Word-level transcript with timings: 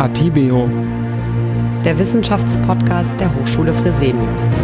Atibeo, 0.00 0.66
der 1.84 1.98
Wissenschaftspodcast 1.98 3.20
der 3.20 3.34
Hochschule 3.34 3.74
Fresenius. 3.74 4.54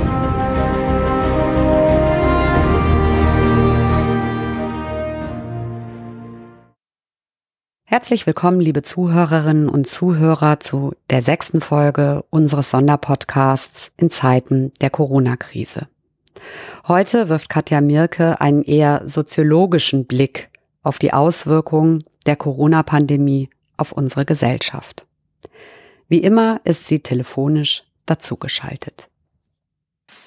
Herzlich 7.84 8.26
willkommen, 8.26 8.60
liebe 8.60 8.80
Zuhörerinnen 8.80 9.68
und 9.68 9.86
Zuhörer, 9.86 10.58
zu 10.58 10.94
der 11.10 11.20
sechsten 11.20 11.60
Folge 11.60 12.24
unseres 12.30 12.70
Sonderpodcasts 12.70 13.92
in 13.98 14.08
Zeiten 14.08 14.72
der 14.80 14.88
Corona-Krise. 14.88 15.86
Heute 16.88 17.28
wirft 17.28 17.50
Katja 17.50 17.82
Mirke 17.82 18.40
einen 18.40 18.62
eher 18.62 19.02
soziologischen 19.04 20.06
Blick 20.06 20.48
auf 20.82 20.98
die 20.98 21.12
Auswirkungen 21.12 22.02
der 22.24 22.36
Corona-Pandemie 22.36 23.50
auf 23.76 23.92
unsere 23.92 24.24
Gesellschaft. 24.24 25.06
Wie 26.08 26.18
immer 26.18 26.60
ist 26.64 26.86
sie 26.86 27.00
telefonisch 27.00 27.84
dazugeschaltet. 28.06 29.08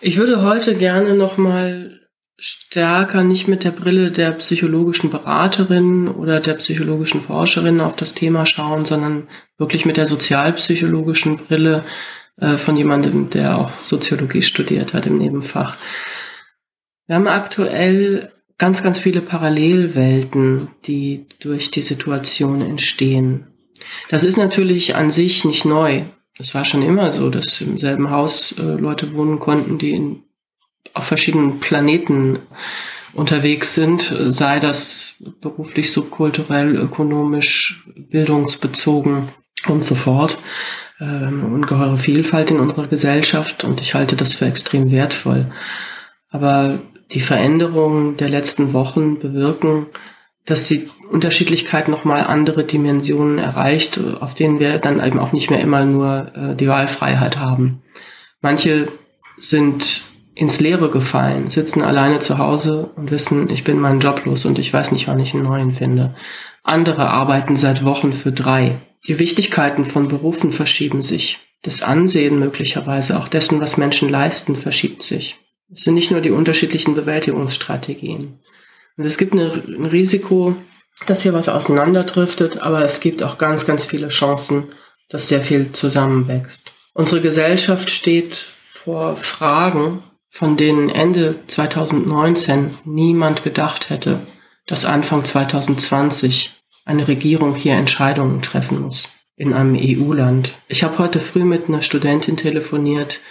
Ich 0.01 0.17
würde 0.17 0.43
heute 0.43 0.75
gerne 0.75 1.15
noch 1.15 1.37
mal 1.37 1.99
stärker 2.37 3.23
nicht 3.23 3.47
mit 3.47 3.65
der 3.65 3.71
Brille 3.71 4.11
der 4.11 4.31
psychologischen 4.31 5.09
Beraterin 5.09 6.07
oder 6.07 6.39
der 6.39 6.53
psychologischen 6.53 7.21
Forscherin 7.21 7.81
auf 7.81 7.97
das 7.97 8.13
Thema 8.13 8.45
schauen, 8.45 8.85
sondern 8.85 9.27
wirklich 9.57 9.85
mit 9.85 9.97
der 9.97 10.07
sozialpsychologischen 10.07 11.37
Brille 11.37 11.83
äh, 12.39 12.55
von 12.55 12.77
jemandem, 12.77 13.29
der 13.29 13.57
auch 13.57 13.71
Soziologie 13.81 14.41
studiert 14.41 14.93
hat 14.93 15.05
im 15.05 15.17
Nebenfach. 15.17 15.75
Wir 17.07 17.15
haben 17.15 17.27
aktuell 17.27 18.31
ganz, 18.57 18.83
ganz 18.83 18.99
viele 18.99 19.21
Parallelwelten, 19.21 20.69
die 20.85 21.25
durch 21.39 21.71
die 21.71 21.81
Situation 21.81 22.61
entstehen. 22.61 23.47
Das 24.09 24.23
ist 24.23 24.37
natürlich 24.37 24.95
an 24.95 25.11
sich 25.11 25.45
nicht 25.45 25.65
neu. 25.65 26.03
Es 26.37 26.55
war 26.55 26.65
schon 26.65 26.81
immer 26.81 27.11
so, 27.11 27.29
dass 27.29 27.61
im 27.61 27.77
selben 27.77 28.09
Haus 28.09 28.55
äh, 28.57 28.61
Leute 28.61 29.13
wohnen 29.13 29.39
konnten, 29.39 29.77
die 29.77 29.91
in, 29.91 30.23
auf 30.93 31.05
verschiedenen 31.05 31.59
Planeten 31.59 32.39
unterwegs 33.13 33.75
sind, 33.75 34.13
sei 34.27 34.59
das 34.59 35.15
beruflich, 35.41 35.91
subkulturell, 35.91 36.75
ökonomisch, 36.75 37.87
bildungsbezogen 37.95 39.29
und 39.67 39.83
so 39.83 39.95
fort. 39.95 40.37
Ähm, 41.01 41.53
ungeheure 41.53 41.97
Vielfalt 41.97 42.51
in 42.51 42.59
unserer 42.59 42.87
Gesellschaft 42.87 43.63
und 43.63 43.81
ich 43.81 43.93
halte 43.93 44.15
das 44.15 44.33
für 44.33 44.45
extrem 44.45 44.91
wertvoll. 44.91 45.51
Aber 46.29 46.79
die 47.11 47.21
Veränderungen 47.21 48.17
der 48.17 48.29
letzten 48.29 48.73
Wochen 48.73 49.17
bewirken, 49.17 49.87
dass 50.49 50.67
die 50.67 50.89
Unterschiedlichkeit 51.09 51.87
nochmal 51.87 52.21
andere 52.23 52.63
Dimensionen 52.63 53.39
erreicht, 53.39 53.99
auf 54.19 54.35
denen 54.35 54.59
wir 54.59 54.77
dann 54.77 55.03
eben 55.03 55.19
auch 55.19 55.31
nicht 55.31 55.49
mehr 55.49 55.61
immer 55.61 55.83
nur 55.85 56.31
äh, 56.35 56.55
die 56.55 56.67
Wahlfreiheit 56.67 57.37
haben. 57.37 57.81
Manche 58.41 58.87
sind 59.37 60.03
ins 60.35 60.59
Leere 60.59 60.89
gefallen, 60.89 61.49
sitzen 61.49 61.81
alleine 61.81 62.19
zu 62.19 62.37
Hause 62.37 62.91
und 62.95 63.11
wissen, 63.11 63.49
ich 63.49 63.63
bin 63.63 63.79
meinen 63.79 63.99
Job 63.99 64.23
los 64.25 64.45
und 64.45 64.57
ich 64.57 64.71
weiß 64.71 64.91
nicht, 64.91 65.07
wann 65.07 65.19
ich 65.19 65.33
einen 65.33 65.43
neuen 65.43 65.71
finde. 65.73 66.15
Andere 66.63 67.09
arbeiten 67.09 67.57
seit 67.57 67.83
Wochen 67.83 68.13
für 68.13 68.31
drei. 68.31 68.75
Die 69.07 69.19
Wichtigkeiten 69.19 69.85
von 69.85 70.07
Berufen 70.07 70.51
verschieben 70.51 71.01
sich. 71.01 71.39
Das 71.61 71.81
Ansehen 71.81 72.39
möglicherweise 72.39 73.19
auch 73.19 73.27
dessen, 73.27 73.59
was 73.59 73.77
Menschen 73.77 74.07
leisten, 74.07 74.55
verschiebt 74.55 75.01
sich. 75.01 75.37
Es 75.71 75.83
sind 75.83 75.93
nicht 75.93 76.11
nur 76.11 76.21
die 76.21 76.31
unterschiedlichen 76.31 76.95
Bewältigungsstrategien. 76.95 78.39
Und 78.99 79.05
es 79.05 79.17
gibt 79.17 79.33
ein 79.33 79.85
Risiko, 79.85 80.57
dass 81.05 81.21
hier 81.21 81.31
was 81.31 81.47
auseinanderdriftet, 81.47 82.61
aber 82.61 82.83
es 82.83 82.99
gibt 82.99 83.23
auch 83.23 83.37
ganz, 83.37 83.65
ganz 83.65 83.85
viele 83.85 84.09
Chancen, 84.09 84.65
dass 85.07 85.29
sehr 85.29 85.41
viel 85.41 85.71
zusammenwächst. 85.71 86.73
Unsere 86.93 87.21
Gesellschaft 87.21 87.89
steht 87.89 88.35
vor 88.35 89.15
Fragen, 89.15 90.03
von 90.29 90.57
denen 90.57 90.89
Ende 90.89 91.35
2019 91.47 92.71
niemand 92.83 93.41
gedacht 93.41 93.89
hätte, 93.89 94.19
dass 94.65 94.83
Anfang 94.83 95.23
2020 95.23 96.51
eine 96.83 97.07
Regierung 97.07 97.55
hier 97.55 97.75
Entscheidungen 97.75 98.41
treffen 98.41 98.81
muss 98.81 99.07
in 99.37 99.53
einem 99.53 99.77
EU-Land. 99.79 100.51
Ich 100.67 100.83
habe 100.83 100.97
heute 100.97 101.21
früh 101.21 101.45
mit 101.45 101.69
einer 101.69 101.83
Studentin 101.83 102.35
telefoniert, 102.35 103.21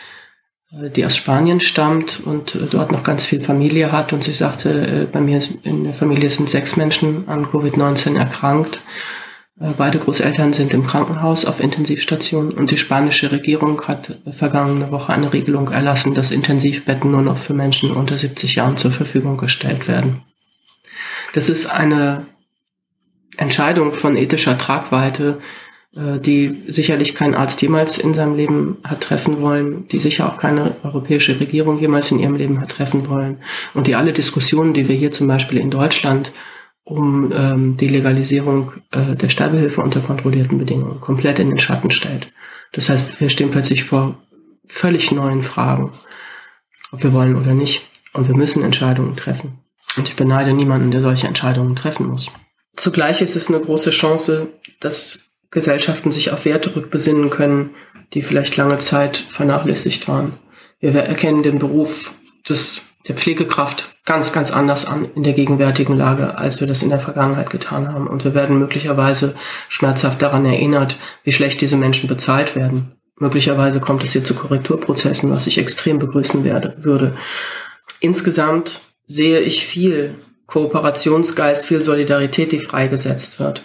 die 0.70 1.06
aus 1.06 1.16
Spanien 1.16 1.60
stammt 1.60 2.20
und 2.20 2.54
äh, 2.54 2.66
dort 2.70 2.92
noch 2.92 3.02
ganz 3.02 3.24
viel 3.24 3.40
Familie 3.40 3.90
hat. 3.90 4.12
Und 4.12 4.22
sie 4.22 4.34
sagte, 4.34 4.70
äh, 4.70 5.06
bei 5.10 5.20
mir 5.20 5.42
in 5.62 5.84
der 5.84 5.94
Familie 5.94 6.28
sind 6.28 6.50
sechs 6.50 6.76
Menschen 6.76 7.28
an 7.28 7.46
Covid-19 7.46 8.18
erkrankt. 8.18 8.80
Beide 9.76 9.98
Großeltern 9.98 10.52
sind 10.52 10.72
im 10.72 10.86
Krankenhaus 10.86 11.44
auf 11.44 11.58
Intensivstation 11.58 12.52
und 12.52 12.70
die 12.70 12.76
spanische 12.76 13.32
Regierung 13.32 13.88
hat 13.88 14.16
vergangene 14.30 14.92
Woche 14.92 15.12
eine 15.12 15.32
Regelung 15.32 15.72
erlassen, 15.72 16.14
dass 16.14 16.30
Intensivbetten 16.30 17.10
nur 17.10 17.22
noch 17.22 17.38
für 17.38 17.54
Menschen 17.54 17.90
unter 17.90 18.16
70 18.16 18.54
Jahren 18.54 18.76
zur 18.76 18.92
Verfügung 18.92 19.36
gestellt 19.36 19.88
werden. 19.88 20.22
Das 21.32 21.48
ist 21.48 21.66
eine 21.66 22.26
Entscheidung 23.36 23.92
von 23.94 24.16
ethischer 24.16 24.56
Tragweite, 24.56 25.40
äh, 25.40 25.67
die 25.92 26.64
sicherlich 26.68 27.14
kein 27.14 27.34
Arzt 27.34 27.62
jemals 27.62 27.96
in 27.96 28.12
seinem 28.12 28.36
Leben 28.36 28.76
hat 28.84 29.00
treffen 29.00 29.40
wollen, 29.40 29.88
die 29.88 29.98
sicher 29.98 30.28
auch 30.28 30.36
keine 30.36 30.76
europäische 30.82 31.40
Regierung 31.40 31.78
jemals 31.78 32.10
in 32.10 32.18
ihrem 32.18 32.36
Leben 32.36 32.60
hat 32.60 32.70
treffen 32.70 33.08
wollen 33.08 33.38
und 33.72 33.86
die 33.86 33.94
alle 33.94 34.12
Diskussionen, 34.12 34.74
die 34.74 34.86
wir 34.86 34.96
hier 34.96 35.12
zum 35.12 35.26
Beispiel 35.26 35.58
in 35.58 35.70
Deutschland 35.70 36.30
um 36.88 37.30
ähm, 37.32 37.76
die 37.76 37.88
Legalisierung 37.88 38.72
äh, 38.92 39.14
der 39.14 39.28
Sterbehilfe 39.28 39.82
unter 39.82 40.00
kontrollierten 40.00 40.58
Bedingungen 40.58 41.00
komplett 41.00 41.38
in 41.38 41.50
den 41.50 41.58
Schatten 41.58 41.90
stellt. 41.90 42.32
Das 42.72 42.88
heißt, 42.88 43.20
wir 43.20 43.28
stehen 43.28 43.50
plötzlich 43.50 43.84
vor 43.84 44.16
völlig 44.66 45.12
neuen 45.12 45.42
Fragen, 45.42 45.92
ob 46.90 47.02
wir 47.02 47.12
wollen 47.12 47.36
oder 47.36 47.54
nicht. 47.54 47.82
Und 48.14 48.26
wir 48.26 48.36
müssen 48.36 48.64
Entscheidungen 48.64 49.16
treffen. 49.16 49.58
Und 49.96 50.08
ich 50.08 50.16
beneide 50.16 50.54
niemanden, 50.54 50.90
der 50.90 51.02
solche 51.02 51.26
Entscheidungen 51.26 51.76
treffen 51.76 52.06
muss. 52.06 52.30
Zugleich 52.74 53.20
ist 53.20 53.36
es 53.36 53.48
eine 53.48 53.60
große 53.60 53.90
Chance, 53.90 54.48
dass 54.80 55.27
Gesellschaften 55.50 56.12
sich 56.12 56.30
auf 56.30 56.44
Werte 56.44 56.74
rückbesinnen 56.76 57.30
können, 57.30 57.70
die 58.12 58.22
vielleicht 58.22 58.56
lange 58.56 58.78
Zeit 58.78 59.16
vernachlässigt 59.16 60.08
waren. 60.08 60.34
Wir 60.80 60.94
erkennen 60.94 61.42
den 61.42 61.58
Beruf 61.58 62.12
des, 62.48 62.86
der 63.06 63.16
Pflegekraft 63.16 63.88
ganz, 64.04 64.32
ganz 64.32 64.50
anders 64.50 64.84
an 64.84 65.06
in 65.14 65.22
der 65.22 65.32
gegenwärtigen 65.32 65.96
Lage, 65.96 66.38
als 66.38 66.60
wir 66.60 66.68
das 66.68 66.82
in 66.82 66.90
der 66.90 67.00
Vergangenheit 67.00 67.50
getan 67.50 67.88
haben. 67.88 68.06
Und 68.06 68.24
wir 68.24 68.34
werden 68.34 68.58
möglicherweise 68.58 69.34
schmerzhaft 69.68 70.22
daran 70.22 70.44
erinnert, 70.44 70.96
wie 71.24 71.32
schlecht 71.32 71.60
diese 71.60 71.76
Menschen 71.76 72.08
bezahlt 72.08 72.54
werden. 72.54 72.92
Möglicherweise 73.18 73.80
kommt 73.80 74.04
es 74.04 74.12
hier 74.12 74.24
zu 74.24 74.34
Korrekturprozessen, 74.34 75.30
was 75.30 75.46
ich 75.46 75.58
extrem 75.58 75.98
begrüßen 75.98 76.44
werde, 76.44 76.76
würde. 76.78 77.16
Insgesamt 78.00 78.80
sehe 79.06 79.40
ich 79.40 79.66
viel 79.66 80.14
Kooperationsgeist, 80.46 81.66
viel 81.66 81.82
Solidarität, 81.82 82.52
die 82.52 82.60
freigesetzt 82.60 83.40
wird 83.40 83.62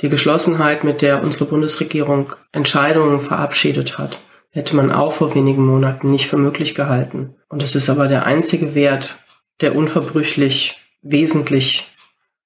die 0.00 0.08
Geschlossenheit, 0.08 0.84
mit 0.84 1.02
der 1.02 1.22
unsere 1.22 1.44
Bundesregierung 1.44 2.32
Entscheidungen 2.52 3.20
verabschiedet 3.20 3.96
hat, 3.98 4.18
hätte 4.50 4.76
man 4.76 4.92
auch 4.92 5.12
vor 5.12 5.34
wenigen 5.34 5.64
Monaten 5.64 6.10
nicht 6.10 6.26
für 6.26 6.36
möglich 6.36 6.74
gehalten. 6.74 7.34
Und 7.48 7.62
es 7.62 7.74
ist 7.74 7.88
aber 7.88 8.08
der 8.08 8.26
einzige 8.26 8.74
Wert, 8.74 9.16
der 9.60 9.74
unverbrüchlich 9.76 10.78
wesentlich 11.02 11.88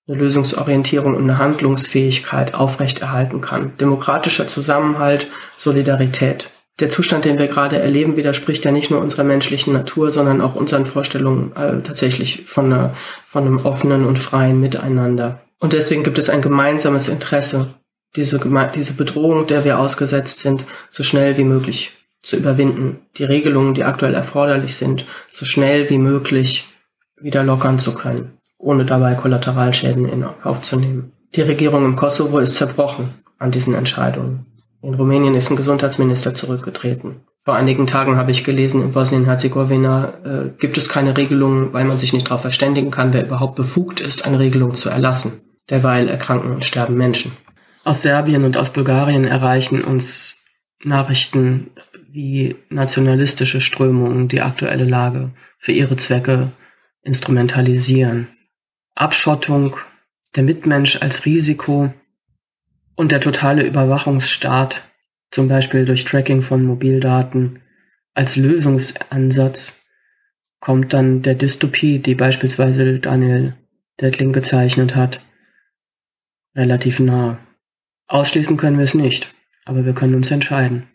eine 0.07 0.19
Lösungsorientierung 0.19 1.15
und 1.15 1.23
eine 1.23 1.39
Handlungsfähigkeit 1.39 2.55
aufrechterhalten 2.55 3.41
kann. 3.41 3.77
Demokratischer 3.77 4.47
Zusammenhalt, 4.47 5.27
Solidarität. 5.57 6.51
Der 6.81 6.91
Zustand, 6.91 7.25
den 7.25 7.39
wir 7.39 7.49
gerade 7.49 7.79
erleben, 7.79 8.17
widerspricht 8.17 8.65
ja 8.65 8.71
nicht 8.71 8.91
nur 8.91 9.01
unserer 9.01 9.25
menschlichen 9.25 9.73
Natur, 9.73 10.11
sondern 10.11 10.41
auch 10.41 10.55
unseren 10.55 10.87
Vorstellungen 10.87 11.53
äh, 11.57 11.83
tatsächlich 11.83 12.45
von, 12.47 12.73
einer, 12.73 12.95
von 13.27 13.45
einem 13.45 13.59
offenen 13.67 14.07
und 14.07 14.19
freien 14.19 14.61
Miteinander. 14.61 15.41
Und 15.61 15.73
deswegen 15.73 16.05
gibt 16.05 16.19
es 16.19 16.31
ein 16.31 16.43
gemeinsames 16.43 17.09
Interesse, 17.09 17.75
diese, 18.17 18.41
diese 18.75 18.93
Bedrohung, 18.95 19.47
der 19.47 19.65
wir 19.65 19.79
ausgesetzt 19.79 20.39
sind, 20.39 20.65
so 20.91 21.03
schnell 21.03 21.37
wie 21.37 21.45
möglich 21.45 21.93
zu 22.23 22.37
überwinden, 22.37 23.01
die 23.17 23.25
Regelungen, 23.25 23.75
die 23.75 23.85
aktuell 23.85 24.15
erforderlich 24.15 24.77
sind, 24.77 25.05
so 25.31 25.45
schnell 25.45 25.89
wie 25.91 25.99
möglich 25.99 26.67
wieder 27.21 27.45
lockern 27.45 27.79
zu 27.79 27.95
können, 27.95 28.39
ohne 28.59 28.85
dabei 28.85 29.15
Kollateralschäden 29.15 30.05
in 30.05 30.25
Kauf 30.43 30.63
zu 30.63 30.77
nehmen. 30.77 31.13
Die 31.35 31.43
Regierung 31.43 31.85
im 31.85 31.97
Kosovo 31.97 32.39
ist 32.39 32.55
zerbrochen 32.55 33.15
an 33.39 33.51
diesen 33.51 33.75
Entscheidungen. 33.75 34.47
In 34.81 34.95
Rumänien 34.95 35.35
ist 35.35 35.51
ein 35.51 35.57
Gesundheitsminister 35.57 36.35
zurückgetreten. 36.35 37.23
Vor 37.45 37.55
einigen 37.55 37.87
Tagen 37.87 38.17
habe 38.17 38.31
ich 38.31 38.45
gelesen, 38.45 38.83
in 38.83 38.93
Bosnien-Herzegowina 38.93 40.13
äh, 40.25 40.49
gibt 40.59 40.79
es 40.79 40.89
keine 40.89 41.17
Regelungen, 41.17 41.73
weil 41.73 41.85
man 41.85 41.99
sich 41.99 42.13
nicht 42.13 42.27
darauf 42.27 42.43
verständigen 42.43 42.91
kann, 42.91 43.13
wer 43.13 43.25
überhaupt 43.27 43.57
befugt 43.57 44.01
ist, 44.01 44.25
eine 44.25 44.39
Regelung 44.39 44.75
zu 44.75 44.89
erlassen. 44.89 45.41
Derweil 45.71 46.09
erkranken 46.09 46.53
und 46.53 46.65
sterben 46.65 46.97
Menschen. 46.97 47.33
Aus 47.85 48.03
Serbien 48.03 48.45
und 48.45 48.57
aus 48.57 48.73
Bulgarien 48.73 49.25
erreichen 49.25 49.83
uns 49.83 50.39
Nachrichten 50.83 51.71
wie 52.11 52.57
nationalistische 52.69 53.61
Strömungen 53.61 54.29
die 54.29 54.41
aktuelle 54.41 54.85
Lage 54.85 55.31
für 55.59 55.73
ihre 55.73 55.97
Zwecke 55.97 56.51
instrumentalisieren. 57.03 58.29
Abschottung, 58.95 59.77
der 60.35 60.43
Mitmensch 60.43 61.01
als 61.03 61.25
Risiko 61.25 61.93
und 62.97 63.13
der 63.13 63.21
totale 63.21 63.65
Überwachungsstaat 63.65 64.83
zum 65.31 65.49
Beispiel 65.49 65.85
durch 65.85 66.05
Tracking 66.05 66.43
von 66.43 66.65
Mobildaten 66.65 67.61
als 68.15 68.35
Lösungsansatz 68.35 69.85
kommt 70.59 70.93
dann 70.93 71.23
der 71.23 71.35
Dystopie, 71.35 72.01
die 72.01 72.17
beispielsweise 72.17 72.99
Daniel 72.99 73.55
Dettling 74.01 74.33
gezeichnet 74.33 74.97
hat, 74.97 75.21
relativ 76.59 77.01
nah. 77.01 77.39
Ausschließen 78.09 78.57
können 78.57 78.77
wir 78.77 78.85
es 78.85 78.95
nicht, 78.95 79.29
aber 79.65 79.87
wir 79.87 79.95
können 79.95 80.15
uns 80.15 80.31
entscheiden. 80.31 80.89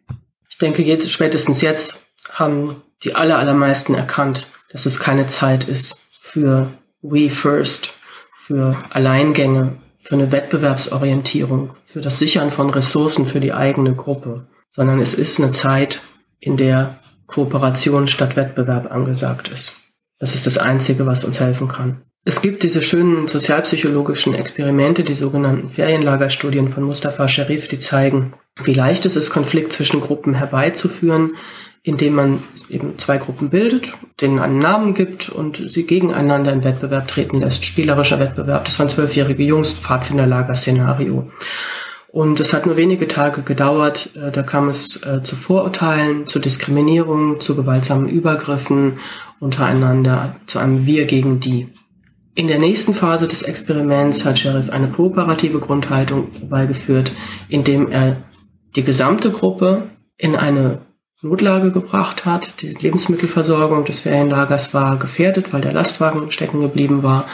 Ich 0.49 0.57
denke, 0.57 0.83
jetzt, 0.83 1.09
spätestens 1.09 1.61
jetzt 1.61 2.05
haben 2.29 2.83
die 3.03 3.15
aller, 3.15 3.39
allermeisten 3.39 3.95
erkannt, 3.95 4.47
dass 4.69 4.85
es 4.85 4.99
keine 4.99 5.27
Zeit 5.27 5.63
ist 5.63 6.05
für 6.21 6.71
We 7.01 7.29
First, 7.29 7.93
für 8.37 8.77
Alleingänge, 8.89 9.77
für 9.99 10.15
eine 10.15 10.31
Wettbewerbsorientierung, 10.31 11.75
für 11.85 12.01
das 12.01 12.19
Sichern 12.19 12.51
von 12.51 12.69
Ressourcen 12.69 13.25
für 13.25 13.39
die 13.39 13.53
eigene 13.53 13.95
Gruppe, 13.95 14.47
sondern 14.69 14.99
es 14.99 15.13
ist 15.13 15.39
eine 15.39 15.51
Zeit, 15.51 16.01
in 16.39 16.57
der 16.57 16.99
Kooperation 17.25 18.07
statt 18.07 18.35
Wettbewerb 18.35 18.91
angesagt 18.91 19.47
ist. 19.47 19.73
Das 20.19 20.35
ist 20.35 20.45
das 20.45 20.57
Einzige, 20.57 21.05
was 21.05 21.23
uns 21.23 21.39
helfen 21.39 21.67
kann. 21.67 22.01
Es 22.25 22.41
gibt 22.41 22.63
diese 22.63 22.81
schönen 22.81 23.27
sozialpsychologischen 23.27 24.33
Experimente, 24.33 25.03
die 25.03 25.15
sogenannten 25.15 25.69
Ferienlagerstudien 25.69 26.69
von 26.69 26.83
Mustafa 26.83 27.27
Sharif, 27.27 27.67
die 27.67 27.79
zeigen, 27.79 28.33
wie 28.63 28.73
leicht 28.73 29.05
es 29.05 29.17
ist, 29.17 29.29
Konflikt 29.29 29.73
zwischen 29.73 29.99
Gruppen 29.99 30.33
herbeizuführen, 30.33 31.35
indem 31.81 32.15
man 32.15 32.43
eben 32.69 32.97
zwei 32.97 33.17
Gruppen 33.17 33.49
bildet, 33.49 33.93
denen 34.21 34.39
einen 34.39 34.59
Namen 34.59 34.93
gibt 34.93 35.27
und 35.27 35.69
sie 35.69 35.83
gegeneinander 35.83 36.53
in 36.53 36.63
Wettbewerb 36.63 37.09
treten 37.09 37.41
lässt. 37.41 37.65
Spielerischer 37.65 38.19
Wettbewerb. 38.19 38.63
Das 38.63 38.79
waren 38.79 38.87
zwölfjährige 38.87 39.43
Jungs, 39.43 39.73
Pfadfinderlager-Szenario. 39.73 41.29
Und 42.07 42.39
es 42.39 42.53
hat 42.53 42.67
nur 42.67 42.77
wenige 42.77 43.07
Tage 43.07 43.41
gedauert. 43.41 44.11
Äh, 44.15 44.31
da 44.31 44.43
kam 44.43 44.69
es 44.69 45.03
äh, 45.03 45.23
zu 45.23 45.35
Vorurteilen, 45.35 46.25
zu 46.27 46.39
Diskriminierung, 46.39 47.41
zu 47.41 47.55
gewaltsamen 47.55 48.07
Übergriffen 48.07 48.99
untereinander, 49.39 50.35
zu 50.45 50.59
einem 50.59 50.85
Wir 50.85 51.05
gegen 51.05 51.39
die. 51.41 51.72
In 52.35 52.47
der 52.47 52.57
nächsten 52.57 52.95
Phase 52.95 53.27
des 53.27 53.43
Experiments 53.43 54.25
hat 54.25 54.39
Sheriff 54.39 54.71
eine 54.71 54.87
kooperative 54.87 55.59
Grundhaltung 55.59 56.31
beigeführt, 56.49 57.11
indem 57.47 57.91
er 57.91 58.23
die 58.75 58.83
gesamte 58.83 59.29
Gruppe 59.29 59.83
in 60.17 60.35
eine 60.35 60.79
Notlage 61.21 61.71
gebracht 61.71 62.25
hat. 62.25 62.61
Die 62.61 62.73
Lebensmittelversorgung 62.73 63.85
des 63.85 63.99
Ferienlagers 63.99 64.73
war 64.73 64.97
gefährdet, 64.97 65.53
weil 65.53 65.61
der 65.61 65.73
Lastwagen 65.73 66.31
stecken 66.31 66.59
geblieben 66.59 67.03
war. 67.03 67.27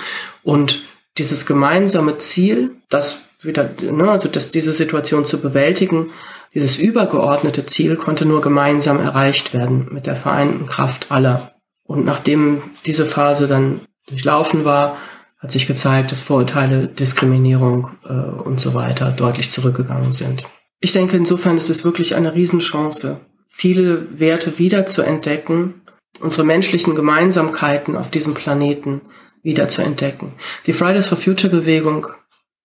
Und 0.44 0.82
dieses 1.18 1.46
gemeinsame 1.46 2.18
Ziel, 2.18 2.72
das 2.90 3.22
wieder, 3.42 3.70
ne, 3.82 4.12
also 4.12 4.28
dass 4.28 4.52
diese 4.52 4.74
Situation 4.74 5.24
zu 5.24 5.40
bewältigen, 5.40 6.12
dieses 6.54 6.78
übergeordnete 6.78 7.66
Ziel 7.66 7.96
konnte 7.96 8.26
nur 8.26 8.42
gemeinsam 8.42 9.00
erreicht 9.00 9.54
werden 9.54 9.88
mit 9.92 10.08
der 10.08 10.16
vereinten 10.16 10.66
Kraft 10.66 11.10
aller. 11.10 11.54
Und 11.84 12.06
nachdem 12.06 12.62
diese 12.86 13.06
Phase 13.06 13.48
dann 13.48 13.82
durchlaufen 14.10 14.66
war, 14.66 14.98
hat 15.40 15.52
sich 15.52 15.68
gezeigt, 15.68 16.12
dass 16.12 16.22
Vorurteile, 16.22 16.88
Diskriminierung 16.88 17.92
äh, 18.06 18.12
und 18.12 18.60
so 18.60 18.74
weiter 18.74 19.12
deutlich 19.12 19.52
zurückgegangen 19.52 20.12
sind. 20.12 20.44
Ich 20.82 20.92
denke, 20.92 21.18
insofern 21.18 21.58
ist 21.58 21.70
es 21.70 21.84
wirklich 21.84 22.16
eine 22.16 22.36
Riesenchance, 22.36 23.20
viele 23.48 24.20
Werte 24.20 24.60
wieder 24.60 24.86
zu 24.86 25.02
entdecken, 25.02 25.82
unsere 26.20 26.46
menschlichen 26.46 26.96
Gemeinsamkeiten 26.96 27.96
auf 27.96 28.10
diesem 28.10 28.34
Planeten 28.34 29.02
wieder 29.42 29.70
zu 29.70 29.82
entdecken. 29.82 30.34
Die 30.66 30.74
Fridays 30.74 31.08
for 31.08 31.18
Future 31.18 31.52
Bewegung 31.52 32.08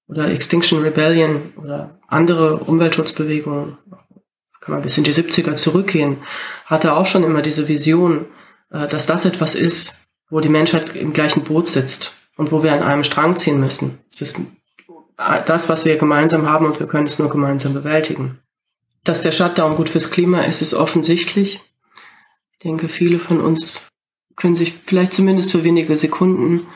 oder 0.08 0.30
Extinction 0.30 0.80
Rebellion 0.80 1.52
oder 1.56 1.98
andere 2.08 2.58
Umweltschutzbewegungen, 2.58 3.78
kann 4.60 4.74
man 4.74 4.82
bis 4.82 4.96
in 4.96 5.04
die 5.04 5.12
70er 5.12 5.56
zurückgehen, 5.56 6.16
hatte 6.64 6.94
auch 6.94 7.06
schon 7.06 7.22
immer 7.22 7.42
diese 7.42 7.68
Vision, 7.68 8.26
äh, 8.70 8.88
dass 8.88 9.06
das 9.06 9.24
etwas 9.24 9.54
ist, 9.54 10.03
wo 10.34 10.40
die 10.40 10.48
Menschheit 10.48 10.96
im 10.96 11.12
gleichen 11.12 11.44
Boot 11.44 11.68
sitzt 11.68 12.12
und 12.36 12.50
wo 12.50 12.64
wir 12.64 12.72
an 12.72 12.82
einem 12.82 13.04
Strang 13.04 13.36
ziehen 13.36 13.60
müssen. 13.60 14.00
Es 14.10 14.20
ist 14.20 14.40
das, 15.46 15.68
was 15.68 15.84
wir 15.84 15.96
gemeinsam 15.96 16.48
haben 16.48 16.66
und 16.66 16.80
wir 16.80 16.88
können 16.88 17.06
es 17.06 17.20
nur 17.20 17.28
gemeinsam 17.28 17.72
bewältigen. 17.72 18.40
Dass 19.04 19.22
der 19.22 19.30
Shutdown 19.30 19.76
gut 19.76 19.88
fürs 19.88 20.10
Klima 20.10 20.40
ist, 20.40 20.60
ist 20.60 20.74
offensichtlich. 20.74 21.60
Ich 22.50 22.58
denke, 22.64 22.88
viele 22.88 23.20
von 23.20 23.40
uns 23.40 23.86
können 24.34 24.56
sich 24.56 24.74
vielleicht 24.84 25.12
zumindest 25.12 25.52
für 25.52 25.62
wenige 25.62 25.96
Sekunden 25.96 26.66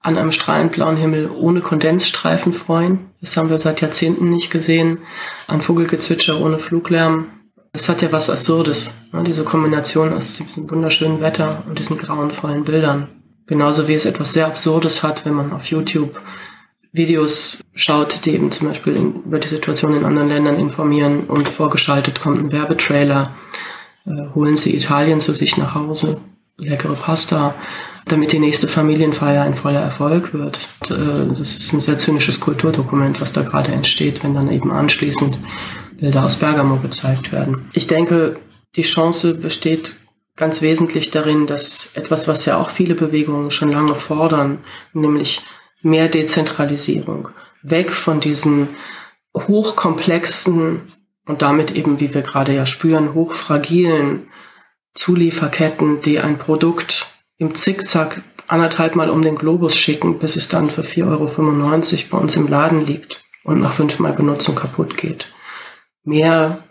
an 0.00 0.18
einem 0.18 0.30
strahlend 0.30 0.72
blauen 0.72 0.98
Himmel 0.98 1.30
ohne 1.30 1.62
Kondensstreifen 1.62 2.52
freuen. 2.52 2.98
Das 3.22 3.38
haben 3.38 3.48
wir 3.48 3.56
seit 3.56 3.80
Jahrzehnten 3.80 4.28
nicht 4.28 4.50
gesehen. 4.50 4.98
An 5.46 5.62
Vogelgezwitscher 5.62 6.38
ohne 6.38 6.58
Fluglärm. 6.58 7.28
Das 7.76 7.90
hat 7.90 8.00
ja 8.00 8.10
was 8.10 8.30
Absurdes, 8.30 8.94
ne? 9.12 9.22
diese 9.22 9.44
Kombination 9.44 10.14
aus 10.14 10.38
diesem 10.38 10.70
wunderschönen 10.70 11.20
Wetter 11.20 11.62
und 11.68 11.78
diesen 11.78 11.98
grauenvollen 11.98 12.64
Bildern. 12.64 13.08
Genauso 13.46 13.86
wie 13.86 13.92
es 13.92 14.06
etwas 14.06 14.32
sehr 14.32 14.46
Absurdes 14.46 15.02
hat, 15.02 15.26
wenn 15.26 15.34
man 15.34 15.52
auf 15.52 15.66
YouTube 15.66 16.18
Videos 16.92 17.62
schaut, 17.74 18.24
die 18.24 18.30
eben 18.30 18.50
zum 18.50 18.68
Beispiel 18.68 18.96
in, 18.96 19.22
über 19.24 19.38
die 19.38 19.48
Situation 19.48 19.94
in 19.94 20.06
anderen 20.06 20.30
Ländern 20.30 20.58
informieren 20.58 21.24
und 21.24 21.50
vorgeschaltet 21.50 22.22
kommt 22.22 22.38
ein 22.38 22.50
Werbetrailer, 22.50 23.34
äh, 24.06 24.34
holen 24.34 24.56
Sie 24.56 24.74
Italien 24.74 25.20
zu 25.20 25.34
sich 25.34 25.58
nach 25.58 25.74
Hause, 25.74 26.18
leckere 26.56 26.94
Pasta, 26.94 27.54
damit 28.06 28.32
die 28.32 28.38
nächste 28.38 28.68
Familienfeier 28.68 29.42
ein 29.42 29.54
voller 29.54 29.80
Erfolg 29.80 30.32
wird. 30.32 30.66
Äh, 30.88 31.28
das 31.38 31.58
ist 31.58 31.74
ein 31.74 31.80
sehr 31.82 31.98
zynisches 31.98 32.40
Kulturdokument, 32.40 33.20
was 33.20 33.34
da 33.34 33.42
gerade 33.42 33.72
entsteht, 33.72 34.24
wenn 34.24 34.32
dann 34.32 34.50
eben 34.50 34.72
anschließend 34.72 35.36
Bilder 35.98 36.24
aus 36.24 36.36
Bergamo 36.36 36.76
gezeigt 36.76 37.32
werden. 37.32 37.68
Ich 37.72 37.86
denke, 37.86 38.36
die 38.76 38.82
Chance 38.82 39.34
besteht 39.34 39.94
ganz 40.36 40.60
wesentlich 40.60 41.10
darin, 41.10 41.46
dass 41.46 41.92
etwas, 41.94 42.28
was 42.28 42.44
ja 42.44 42.58
auch 42.58 42.70
viele 42.70 42.94
Bewegungen 42.94 43.50
schon 43.50 43.72
lange 43.72 43.94
fordern, 43.94 44.58
nämlich 44.92 45.40
mehr 45.82 46.08
Dezentralisierung, 46.08 47.30
weg 47.62 47.92
von 47.92 48.20
diesen 48.20 48.68
hochkomplexen 49.34 50.92
und 51.26 51.42
damit 51.42 51.74
eben, 51.74 52.00
wie 52.00 52.12
wir 52.14 52.22
gerade 52.22 52.54
ja 52.54 52.66
spüren, 52.66 53.14
hochfragilen 53.14 54.28
Zulieferketten, 54.94 56.00
die 56.02 56.20
ein 56.20 56.38
Produkt 56.38 57.06
im 57.38 57.54
Zickzack 57.54 58.22
anderthalb 58.46 58.96
Mal 58.96 59.10
um 59.10 59.22
den 59.22 59.36
Globus 59.36 59.76
schicken, 59.76 60.18
bis 60.18 60.36
es 60.36 60.48
dann 60.48 60.70
für 60.70 60.82
4,95 60.82 61.04
Euro 61.06 62.06
bei 62.10 62.18
uns 62.18 62.36
im 62.36 62.48
Laden 62.48 62.86
liegt 62.86 63.24
und 63.44 63.60
nach 63.60 63.72
fünfmal 63.72 64.12
Benutzung 64.12 64.54
kaputt 64.54 64.96
geht 64.96 65.26
mehr 66.06 66.62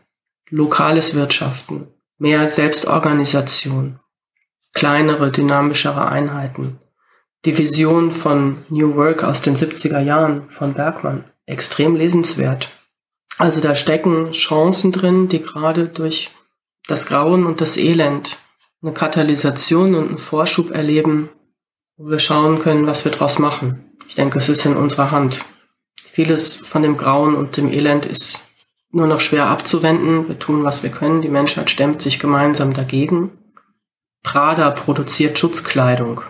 lokales 0.50 1.14
Wirtschaften, 1.14 1.88
mehr 2.18 2.50
Selbstorganisation, 2.50 4.00
kleinere, 4.74 5.32
dynamischere 5.32 6.08
Einheiten. 6.08 6.80
Die 7.44 7.58
Vision 7.58 8.12
von 8.12 8.64
New 8.70 8.96
Work 8.96 9.24
aus 9.24 9.42
den 9.42 9.56
70er 9.56 10.00
Jahren 10.00 10.50
von 10.50 10.74
Bergmann, 10.74 11.26
extrem 11.46 11.96
lesenswert. 11.96 12.70
Also 13.38 13.60
da 13.60 13.76
stecken 13.76 14.32
Chancen 14.32 14.92
drin, 14.92 15.28
die 15.28 15.42
gerade 15.42 15.90
durch 15.90 16.32
das 16.88 17.06
Grauen 17.06 17.46
und 17.46 17.60
das 17.60 17.78
Elend 17.78 18.38
eine 18.82 18.94
Katalysation 18.94 19.96
und 19.96 20.08
einen 20.08 20.18
Vorschub 20.18 20.72
erleben, 20.72 21.30
wo 21.98 22.10
wir 22.10 22.20
schauen 22.20 22.60
können, 22.60 22.88
was 22.88 23.04
wir 23.04 23.12
daraus 23.12 23.40
machen. 23.40 23.92
Ich 24.08 24.16
denke, 24.16 24.38
es 24.38 24.48
ist 24.48 24.66
in 24.66 24.78
unserer 24.78 25.12
Hand. 25.12 25.44
Vieles 26.04 26.56
von 26.56 26.82
dem 26.82 26.96
Grauen 26.96 27.36
und 27.36 27.58
dem 27.58 27.72
Elend 27.72 28.06
ist 28.06 28.46
nur 28.96 29.08
noch 29.08 29.20
schwer 29.20 29.48
abzuwenden. 29.48 30.28
Wir 30.30 30.40
tun, 30.40 30.64
was 30.64 30.82
wir 30.82 30.90
können. 30.90 31.22
Die 31.22 31.30
Menschheit 31.30 31.70
stemmt 31.70 32.02
sich 32.02 32.18
gemeinsam 32.18 32.74
dagegen. 32.74 33.32
Prada 34.24 34.72
produziert 34.72 35.38
Schutzkleidung. 35.38 36.22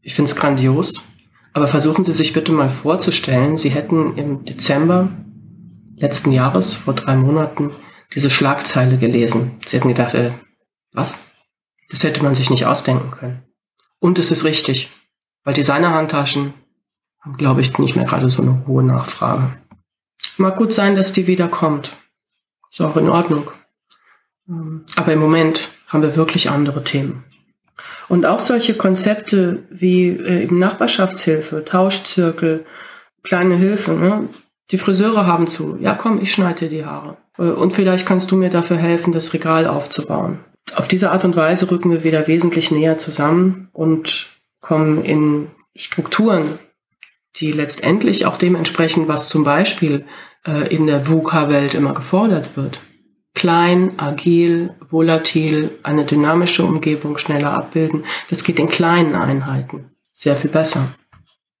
Ich 0.00 0.14
finde 0.14 0.30
es 0.30 0.36
grandios. 0.36 1.02
Aber 1.52 1.66
versuchen 1.66 2.04
Sie 2.04 2.12
sich 2.12 2.32
bitte 2.32 2.52
mal 2.52 2.70
vorzustellen, 2.70 3.56
Sie 3.56 3.70
hätten 3.70 4.16
im 4.16 4.44
Dezember 4.44 5.08
letzten 5.96 6.30
Jahres, 6.30 6.76
vor 6.76 6.94
drei 6.94 7.16
Monaten, 7.16 7.72
diese 8.14 8.30
Schlagzeile 8.30 8.96
gelesen. 8.96 9.58
Sie 9.66 9.76
hätten 9.76 9.88
gedacht, 9.88 10.14
äh, 10.14 10.30
was? 10.92 11.18
Das 11.90 12.04
hätte 12.04 12.22
man 12.22 12.36
sich 12.36 12.50
nicht 12.50 12.66
ausdenken 12.66 13.10
können. 13.10 13.42
Und 13.98 14.20
es 14.20 14.30
ist 14.30 14.44
richtig, 14.44 14.90
weil 15.42 15.54
Designerhandtaschen 15.54 16.54
haben, 17.20 17.36
glaube 17.36 17.60
ich, 17.60 17.76
nicht 17.78 17.96
mehr 17.96 18.04
gerade 18.04 18.28
so 18.28 18.42
eine 18.42 18.64
hohe 18.66 18.84
Nachfrage. 18.84 19.59
Mag 20.36 20.56
gut 20.56 20.72
sein, 20.72 20.94
dass 20.94 21.12
die 21.12 21.26
wieder 21.26 21.48
kommt. 21.48 21.92
Ist 22.70 22.80
auch 22.80 22.96
in 22.96 23.08
Ordnung. 23.08 23.50
Ähm, 24.48 24.84
aber 24.96 25.12
im 25.12 25.20
Moment 25.20 25.68
haben 25.88 26.02
wir 26.02 26.16
wirklich 26.16 26.50
andere 26.50 26.84
Themen. 26.84 27.24
Und 28.08 28.26
auch 28.26 28.40
solche 28.40 28.74
Konzepte 28.74 29.62
wie 29.70 30.08
äh, 30.08 30.42
eben 30.42 30.58
Nachbarschaftshilfe, 30.58 31.64
Tauschzirkel, 31.64 32.64
kleine 33.22 33.56
Hilfe. 33.56 33.92
Ne? 33.92 34.28
Die 34.70 34.78
Friseure 34.78 35.26
haben 35.26 35.46
zu. 35.46 35.76
Ja, 35.80 35.94
komm, 35.94 36.20
ich 36.20 36.32
schneide 36.32 36.60
dir 36.60 36.68
die 36.68 36.84
Haare. 36.84 37.16
Äh, 37.38 37.42
und 37.42 37.72
vielleicht 37.72 38.06
kannst 38.06 38.30
du 38.30 38.36
mir 38.36 38.50
dafür 38.50 38.76
helfen, 38.76 39.12
das 39.12 39.32
Regal 39.32 39.66
aufzubauen. 39.66 40.40
Auf 40.74 40.88
diese 40.88 41.10
Art 41.10 41.24
und 41.24 41.36
Weise 41.36 41.70
rücken 41.70 41.90
wir 41.90 42.04
wieder 42.04 42.26
wesentlich 42.26 42.70
näher 42.70 42.98
zusammen 42.98 43.68
und 43.72 44.28
kommen 44.60 45.02
in 45.04 45.48
Strukturen, 45.74 46.58
die 47.36 47.52
letztendlich 47.52 48.26
auch 48.26 48.36
dem 48.36 48.54
entsprechen, 48.54 49.08
was 49.08 49.28
zum 49.28 49.44
Beispiel 49.44 50.04
äh, 50.46 50.74
in 50.74 50.86
der 50.86 51.08
VUCA-Welt 51.08 51.74
immer 51.74 51.94
gefordert 51.94 52.56
wird. 52.56 52.80
klein, 53.34 53.98
agil, 53.98 54.74
volatil, 54.90 55.70
eine 55.84 56.04
dynamische 56.04 56.64
Umgebung 56.64 57.16
schneller 57.16 57.52
abbilden. 57.52 58.04
Das 58.28 58.42
geht 58.42 58.58
in 58.58 58.68
kleinen 58.68 59.14
Einheiten 59.14 59.90
sehr 60.20 60.36
viel 60.36 60.50
besser. 60.50 60.92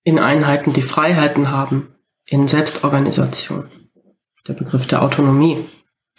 In 0.04 0.18
Einheiten, 0.18 0.74
die 0.74 0.82
Freiheiten 0.82 1.50
haben, 1.50 1.94
in 2.26 2.46
Selbstorganisation. 2.46 3.70
Der 4.46 4.52
Begriff 4.52 4.86
der 4.86 5.02
Autonomie 5.02 5.64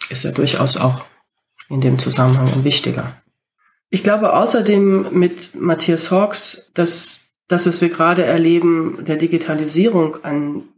ist 0.08 0.24
ja 0.24 0.32
durchaus 0.32 0.76
auch 0.76 1.04
in 1.68 1.80
dem 1.80 2.00
Zusammenhang 2.00 2.64
wichtiger. 2.64 3.16
Ich 3.90 4.02
glaube 4.02 4.32
außerdem 4.34 5.12
mit 5.12 5.54
Matthias 5.54 6.10
Hawks, 6.10 6.72
dass 6.74 7.20
das, 7.52 7.66
was 7.66 7.80
wir 7.80 7.88
gerade 7.88 8.24
erleben, 8.24 9.04
der 9.04 9.16
Digitalisierung 9.16 10.24
einen 10.24 10.68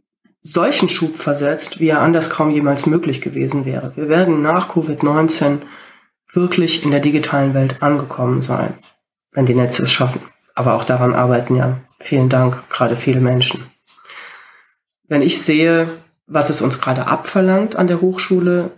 solchen 0.43 0.89
Schub 0.89 1.17
versetzt, 1.17 1.79
wie 1.79 1.87
er 1.87 2.01
anders 2.01 2.29
kaum 2.29 2.51
jemals 2.51 2.85
möglich 2.85 3.21
gewesen 3.21 3.65
wäre. 3.65 3.93
Wir 3.95 4.09
werden 4.09 4.41
nach 4.43 4.69
Covid-19 4.69 5.59
wirklich 6.31 6.83
in 6.83 6.91
der 6.91 6.99
digitalen 6.99 7.53
Welt 7.53 7.81
angekommen 7.81 8.41
sein, 8.41 8.75
wenn 9.33 9.45
die 9.45 9.55
Netze 9.55 9.83
es 9.83 9.91
schaffen. 9.91 10.21
Aber 10.53 10.75
auch 10.75 10.83
daran 10.83 11.15
arbeiten 11.15 11.55
ja, 11.55 11.79
vielen 11.99 12.29
Dank, 12.29 12.69
gerade 12.69 12.95
viele 12.95 13.21
Menschen. 13.21 13.63
Wenn 15.07 15.21
ich 15.21 15.41
sehe, 15.41 15.89
was 16.27 16.49
es 16.49 16.61
uns 16.61 16.79
gerade 16.79 17.07
abverlangt 17.07 17.75
an 17.75 17.87
der 17.87 18.01
Hochschule, 18.01 18.71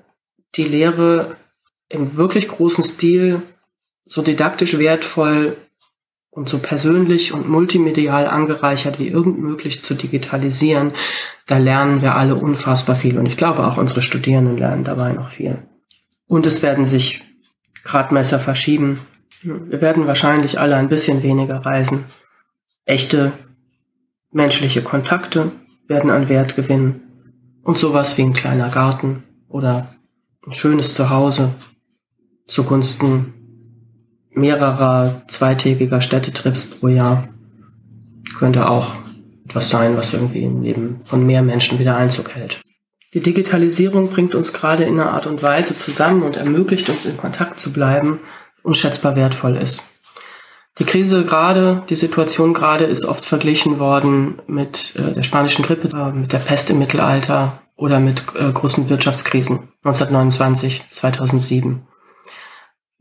die 0.56 0.64
Lehre 0.64 1.36
im 1.90 2.16
wirklich 2.16 2.48
großen 2.48 2.84
Stil 2.84 3.42
so 4.06 4.22
didaktisch 4.22 4.78
wertvoll 4.78 5.58
und 6.38 6.48
so 6.48 6.60
persönlich 6.60 7.34
und 7.34 7.50
multimedial 7.50 8.28
angereichert 8.28 9.00
wie 9.00 9.08
irgend 9.08 9.40
möglich 9.40 9.84
zu 9.84 9.96
digitalisieren, 9.96 10.92
da 11.48 11.58
lernen 11.58 12.04
wir 12.04 12.14
alle 12.14 12.36
unfassbar 12.36 12.96
viel. 12.96 13.18
Und 13.18 13.26
ich 13.26 13.38
glaube 13.38 13.66
auch 13.66 13.78
unsere 13.78 14.04
Studierenden 14.04 14.56
lernen 14.56 14.84
dabei 14.84 15.14
noch 15.14 15.30
viel. 15.30 15.58
Und 16.28 16.46
es 16.46 16.62
werden 16.62 16.86
sich 16.86 17.24
Gradmesser 17.84 18.40
verschieben. 18.40 19.00
Wir 19.42 19.82
werden 19.82 20.06
wahrscheinlich 20.06 20.60
alle 20.60 20.76
ein 20.76 20.90
bisschen 20.90 21.24
weniger 21.24 21.66
reisen. 21.66 22.06
Echte 22.86 23.32
menschliche 24.32 24.84
Kontakte 24.84 25.52
werden 25.88 26.12
an 26.12 26.30
Wert 26.30 26.56
gewinnen. 26.56 27.02
Und 27.64 27.80
sowas 27.80 28.16
wie 28.20 28.22
ein 28.22 28.34
kleiner 28.34 28.70
Garten 28.70 29.24
oder 29.50 29.96
ein 30.46 30.54
schönes 30.54 30.94
Zuhause 30.94 31.56
zugunsten 32.46 33.34
mehrerer 34.38 35.22
zweitägiger 35.28 36.02
Städtetrips 36.02 36.66
pro 36.66 36.88
Jahr 36.88 37.28
könnte 38.38 38.70
auch 38.70 38.94
etwas 39.46 39.70
sein, 39.70 39.98
was 39.98 40.14
irgendwie 40.14 40.44
im 40.44 40.62
Leben 40.62 41.00
von 41.06 41.26
mehr 41.26 41.42
Menschen 41.42 41.80
wieder 41.80 41.98
Einzug 41.98 42.36
hält. 42.36 42.62
Die 43.14 43.22
Digitalisierung 43.22 44.10
bringt 44.10 44.36
uns 44.36 44.54
gerade 44.54 44.84
in 44.84 45.00
einer 45.00 45.12
Art 45.12 45.28
und 45.28 45.42
Weise 45.42 45.78
zusammen 45.78 46.24
und 46.24 46.36
ermöglicht 46.36 46.90
uns 46.90 47.06
in 47.06 47.18
Kontakt 47.18 47.60
zu 47.60 47.72
bleiben, 47.72 48.20
unschätzbar 48.64 49.16
wertvoll 49.16 49.56
ist. 49.56 49.98
Die 50.80 50.84
Krise 50.84 51.24
gerade, 51.24 51.84
die 51.90 51.96
Situation 51.96 52.54
gerade 52.54 52.84
ist 52.84 53.06
oft 53.06 53.26
verglichen 53.26 53.80
worden 53.80 54.40
mit 54.46 54.94
äh, 54.96 55.14
der 55.14 55.24
spanischen 55.24 55.66
Grippe, 55.66 56.12
mit 56.14 56.34
der 56.34 56.38
Pest 56.38 56.70
im 56.70 56.78
Mittelalter 56.78 57.64
oder 57.76 58.00
mit 58.00 58.24
äh, 58.36 58.52
großen 58.52 58.88
Wirtschaftskrisen 58.90 59.70
1929, 59.84 60.84
2007. 60.92 61.82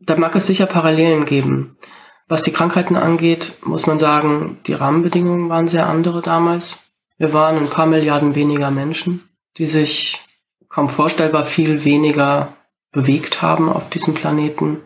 Da 0.07 0.17
mag 0.17 0.35
es 0.37 0.47
sicher 0.47 0.67
Parallelen 0.67 1.25
geben. 1.25 1.77
Was 2.29 2.43
die 2.43 2.53
Krankheiten 2.53 2.97
angeht, 2.97 3.53
muss 3.63 3.87
man 3.87 3.99
sagen, 3.99 4.59
die 4.67 4.73
Rahmenbedingungen 4.73 5.49
waren 5.49 5.69
sehr 5.69 5.87
andere 5.87 6.23
damals. 6.23 6.79
Wir 7.19 7.33
waren 7.33 7.57
ein 7.57 7.71
paar 7.71 7.87
Milliarden 7.87 8.35
weniger 8.35 8.71
Menschen, 8.71 9.29
die 9.59 9.67
sich 9.67 10.21
kaum 10.69 10.89
vorstellbar 10.89 11.45
viel 11.45 11.85
weniger 11.85 12.55
bewegt 12.91 13.43
haben 13.43 13.69
auf 13.69 13.91
diesem 13.91 14.15
Planeten 14.15 14.81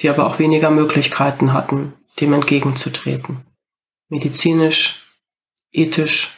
die 0.00 0.08
aber 0.08 0.26
auch 0.26 0.38
weniger 0.38 0.70
Möglichkeiten 0.70 1.52
hatten, 1.52 1.94
dem 2.20 2.32
entgegenzutreten. 2.32 3.44
Medizinisch, 4.08 5.06
ethisch 5.72 6.36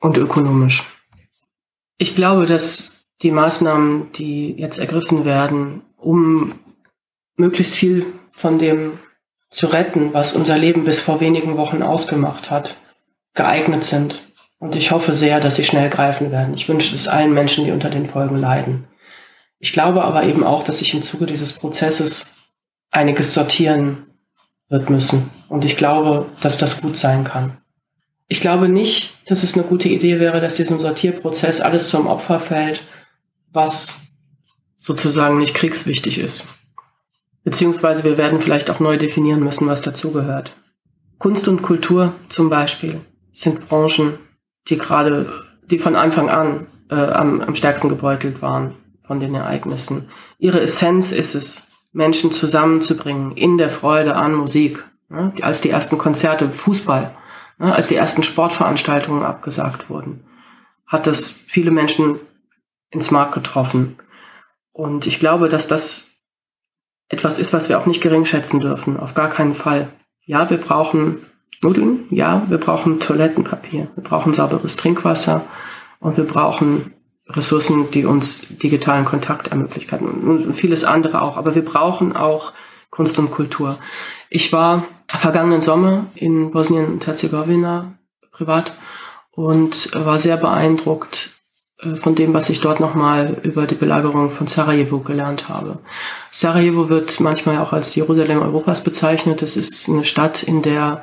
und 0.00 0.16
ökonomisch. 0.16 0.84
Ich 1.98 2.16
glaube, 2.16 2.46
dass 2.46 3.04
die 3.22 3.30
Maßnahmen, 3.30 4.12
die 4.12 4.52
jetzt 4.52 4.78
ergriffen 4.78 5.24
werden, 5.24 5.82
um 5.96 6.54
möglichst 7.36 7.74
viel 7.74 8.06
von 8.32 8.58
dem 8.58 8.98
zu 9.50 9.66
retten, 9.66 10.14
was 10.14 10.34
unser 10.34 10.56
Leben 10.56 10.84
bis 10.84 11.00
vor 11.00 11.20
wenigen 11.20 11.56
Wochen 11.56 11.82
ausgemacht 11.82 12.50
hat, 12.50 12.76
geeignet 13.34 13.84
sind. 13.84 14.22
Und 14.58 14.76
ich 14.76 14.90
hoffe 14.92 15.14
sehr, 15.14 15.40
dass 15.40 15.56
sie 15.56 15.64
schnell 15.64 15.90
greifen 15.90 16.30
werden. 16.30 16.54
Ich 16.54 16.68
wünsche 16.68 16.94
es 16.94 17.08
allen 17.08 17.34
Menschen, 17.34 17.64
die 17.64 17.72
unter 17.72 17.90
den 17.90 18.08
Folgen 18.08 18.36
leiden. 18.36 18.84
Ich 19.58 19.72
glaube 19.72 20.04
aber 20.04 20.24
eben 20.24 20.42
auch, 20.42 20.64
dass 20.64 20.78
sich 20.78 20.94
im 20.94 21.02
Zuge 21.02 21.26
dieses 21.26 21.52
Prozesses 21.52 22.34
einiges 22.90 23.34
sortieren 23.34 24.06
wird 24.68 24.88
müssen. 24.88 25.30
Und 25.48 25.64
ich 25.64 25.76
glaube, 25.76 26.26
dass 26.40 26.58
das 26.58 26.80
gut 26.80 26.96
sein 26.96 27.24
kann. 27.24 27.58
Ich 28.28 28.40
glaube 28.40 28.68
nicht, 28.68 29.30
dass 29.30 29.42
es 29.42 29.54
eine 29.54 29.64
gute 29.64 29.88
Idee 29.88 30.18
wäre, 30.18 30.40
dass 30.40 30.56
diesem 30.56 30.80
Sortierprozess 30.80 31.60
alles 31.60 31.90
zum 31.90 32.06
Opfer 32.06 32.40
fällt, 32.40 32.82
was 33.52 34.00
sozusagen 34.76 35.38
nicht 35.38 35.54
kriegswichtig 35.54 36.18
ist. 36.18 36.46
Beziehungsweise 37.44 38.04
wir 38.04 38.18
werden 38.18 38.40
vielleicht 38.40 38.70
auch 38.70 38.80
neu 38.80 38.96
definieren 38.96 39.42
müssen, 39.42 39.66
was 39.66 39.82
dazugehört. 39.82 40.52
Kunst 41.18 41.48
und 41.48 41.62
Kultur 41.62 42.12
zum 42.28 42.50
Beispiel 42.50 43.00
sind 43.32 43.68
Branchen, 43.68 44.14
die 44.68 44.78
gerade, 44.78 45.26
die 45.64 45.78
von 45.78 45.96
Anfang 45.96 46.28
an 46.28 46.66
äh, 46.90 46.94
am, 46.94 47.40
am 47.40 47.54
stärksten 47.54 47.88
gebeutelt 47.88 48.42
waren 48.42 48.74
von 49.02 49.20
den 49.20 49.34
Ereignissen. 49.34 50.08
Ihre 50.38 50.60
Essenz 50.60 51.12
ist 51.12 51.34
es, 51.34 51.68
Menschen 51.92 52.32
zusammenzubringen 52.32 53.36
in 53.36 53.58
der 53.58 53.70
Freude 53.70 54.16
an 54.16 54.34
Musik. 54.34 54.82
Ne? 55.08 55.32
Als 55.42 55.60
die 55.60 55.70
ersten 55.70 55.98
Konzerte, 55.98 56.48
Fußball, 56.48 57.14
ne? 57.58 57.74
als 57.74 57.88
die 57.88 57.96
ersten 57.96 58.22
Sportveranstaltungen 58.22 59.22
abgesagt 59.22 59.90
wurden, 59.90 60.24
hat 60.86 61.06
das 61.06 61.30
viele 61.30 61.70
Menschen 61.70 62.18
ins 62.90 63.10
Mark 63.10 63.34
getroffen. 63.34 63.96
Und 64.72 65.06
ich 65.06 65.20
glaube, 65.20 65.48
dass 65.48 65.68
das 65.68 66.11
etwas 67.12 67.38
ist, 67.38 67.52
was 67.52 67.68
wir 67.68 67.78
auch 67.78 67.86
nicht 67.86 68.00
gering 68.00 68.24
schätzen 68.24 68.58
dürfen. 68.58 68.98
Auf 68.98 69.12
gar 69.12 69.28
keinen 69.28 69.54
Fall. 69.54 69.88
Ja, 70.24 70.48
wir 70.48 70.56
brauchen 70.56 71.18
Nudeln. 71.62 72.06
Ja, 72.10 72.42
wir 72.48 72.56
brauchen 72.56 73.00
Toilettenpapier. 73.00 73.88
Wir 73.94 74.02
brauchen 74.02 74.32
sauberes 74.32 74.76
Trinkwasser. 74.76 75.44
Und 76.00 76.16
wir 76.16 76.24
brauchen 76.24 76.94
Ressourcen, 77.28 77.90
die 77.90 78.06
uns 78.06 78.46
digitalen 78.48 79.04
Kontakt 79.04 79.48
ermöglicht 79.48 79.92
und 79.92 80.54
vieles 80.54 80.84
andere 80.84 81.20
auch. 81.20 81.36
Aber 81.36 81.54
wir 81.54 81.64
brauchen 81.64 82.16
auch 82.16 82.54
Kunst 82.90 83.18
und 83.18 83.30
Kultur. 83.30 83.78
Ich 84.30 84.52
war 84.52 84.84
vergangenen 85.06 85.60
Sommer 85.60 86.06
in 86.14 86.50
Bosnien 86.50 86.86
und 86.86 87.06
Herzegowina 87.06 87.92
privat 88.32 88.72
und 89.30 89.94
war 89.94 90.18
sehr 90.18 90.38
beeindruckt 90.38 91.30
von 91.96 92.14
dem, 92.14 92.32
was 92.32 92.48
ich 92.48 92.60
dort 92.60 92.80
nochmal 92.80 93.36
über 93.42 93.66
die 93.66 93.74
Belagerung 93.74 94.30
von 94.30 94.46
Sarajevo 94.46 95.00
gelernt 95.00 95.48
habe. 95.48 95.78
Sarajevo 96.30 96.88
wird 96.88 97.18
manchmal 97.18 97.58
auch 97.58 97.72
als 97.72 97.94
Jerusalem 97.94 98.40
Europas 98.40 98.84
bezeichnet. 98.84 99.42
Es 99.42 99.56
ist 99.56 99.88
eine 99.88 100.04
Stadt, 100.04 100.42
in 100.42 100.62
der 100.62 101.02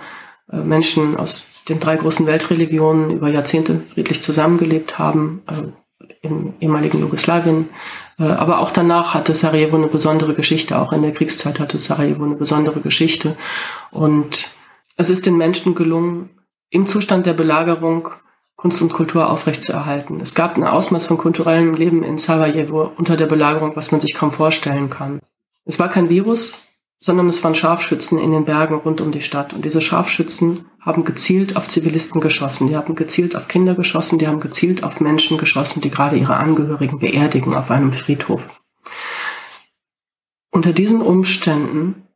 äh, 0.51 0.57
Menschen 0.57 1.17
aus 1.17 1.45
den 1.67 1.79
drei 1.79 1.97
großen 1.97 2.25
Weltreligionen 2.25 3.11
über 3.11 3.27
Jahrzehnte 3.29 3.81
friedlich 3.93 4.21
zusammengelebt 4.21 4.97
haben, 4.97 5.41
äh, 5.47 6.05
im 6.21 6.53
ehemaligen 6.61 6.99
Jugoslawien. 6.99 7.69
Äh, 8.17 8.23
aber 8.23 8.59
auch 8.59 8.71
danach 8.71 9.13
hatte 9.13 9.35
Sarajevo 9.35 9.75
eine 9.75 9.87
besondere 9.87 10.33
Geschichte. 10.33 10.79
Auch 10.79 10.93
in 10.93 11.01
der 11.01 11.11
Kriegszeit 11.11 11.59
hatte 11.59 11.77
Sarajevo 11.77 12.23
eine 12.23 12.35
besondere 12.35 12.79
Geschichte. 12.79 13.35
Und 13.91 14.49
es 14.95 15.09
ist 15.09 15.25
den 15.25 15.35
Menschen 15.35 15.75
gelungen, 15.75 16.29
im 16.69 16.85
Zustand 16.85 17.25
der 17.25 17.33
Belagerung 17.33 18.09
Kunst 18.59 18.81
und 18.81 18.91
Kultur 18.91 19.29
aufrechtzuerhalten. 19.29 20.19
Es 20.19 20.35
gab 20.35 20.57
ein 20.57 20.65
Ausmaß 20.65 21.05
von 21.05 21.17
kulturellem 21.17 21.75
Leben 21.75 22.03
in 22.03 22.17
Sarajevo 22.17 22.91
unter 22.97 23.15
der 23.15 23.27
Belagerung, 23.27 23.73
was 23.77 23.93
man 23.93 24.01
sich 24.01 24.13
kaum 24.13 24.33
vorstellen 24.33 24.89
kann. 24.89 25.21
Es 25.63 25.79
war 25.79 25.87
kein 25.87 26.09
Virus, 26.09 26.67
sondern 26.99 27.29
es 27.29 27.41
waren 27.41 27.55
Scharfschützen 27.55 28.19
in 28.19 28.33
den 28.33 28.43
Bergen 28.43 28.75
rund 28.75 28.99
um 28.99 29.13
die 29.13 29.21
Stadt. 29.21 29.53
Und 29.53 29.63
diese 29.63 29.79
Scharfschützen 29.79 30.65
haben 30.81 31.05
gezielt 31.05 31.55
auf 31.55 31.69
Zivilisten 31.69 32.19
geschossen, 32.19 32.67
die 32.67 32.75
haben 32.75 32.95
gezielt 32.95 33.33
auf 33.33 33.47
Kinder 33.47 33.75
geschossen, 33.75 34.19
die 34.19 34.27
haben 34.27 34.41
gezielt 34.41 34.83
auf 34.83 34.99
Menschen 34.99 35.37
geschossen, 35.37 35.79
die 35.79 35.89
gerade 35.89 36.17
ihre 36.17 36.35
Angehörigen 36.35 36.99
beerdigen 36.99 37.55
auf 37.55 37.71
einem 37.71 37.93
Friedhof. 37.93 38.59
Unter 40.51 40.73
diesen 40.73 41.01
Umständen 41.01 42.09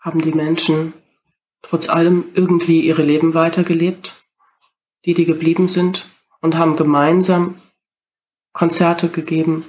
haben 0.00 0.22
die 0.22 0.32
Menschen 0.32 0.94
trotz 1.60 1.90
allem 1.90 2.24
irgendwie 2.32 2.80
ihre 2.80 3.02
Leben 3.02 3.34
weitergelebt, 3.34 4.14
die, 5.04 5.14
die 5.14 5.24
geblieben 5.24 5.68
sind, 5.68 6.06
und 6.40 6.56
haben 6.56 6.76
gemeinsam 6.76 7.60
Konzerte 8.52 9.08
gegeben. 9.08 9.64